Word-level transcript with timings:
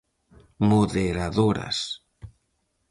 Moderadoras. 0.69 1.77